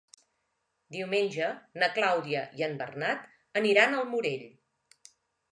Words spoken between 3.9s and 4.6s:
al Morell.